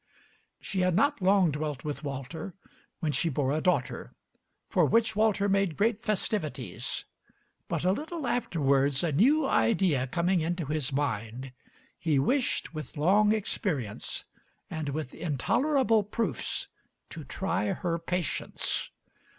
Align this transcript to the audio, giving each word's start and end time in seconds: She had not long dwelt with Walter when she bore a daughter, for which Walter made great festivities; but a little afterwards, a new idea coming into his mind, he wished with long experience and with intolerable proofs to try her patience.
She 0.59 0.79
had 0.79 0.95
not 0.95 1.21
long 1.21 1.51
dwelt 1.51 1.83
with 1.83 2.03
Walter 2.03 2.55
when 3.01 3.11
she 3.11 3.29
bore 3.29 3.51
a 3.51 3.61
daughter, 3.61 4.15
for 4.67 4.83
which 4.83 5.15
Walter 5.15 5.47
made 5.47 5.77
great 5.77 6.01
festivities; 6.03 7.05
but 7.67 7.83
a 7.83 7.91
little 7.91 8.25
afterwards, 8.25 9.03
a 9.03 9.11
new 9.11 9.45
idea 9.45 10.07
coming 10.07 10.41
into 10.41 10.65
his 10.65 10.91
mind, 10.91 11.51
he 11.99 12.17
wished 12.17 12.73
with 12.73 12.97
long 12.97 13.31
experience 13.31 14.25
and 14.71 14.89
with 14.89 15.13
intolerable 15.13 16.01
proofs 16.01 16.67
to 17.11 17.23
try 17.23 17.67
her 17.67 17.99
patience. 17.99 18.89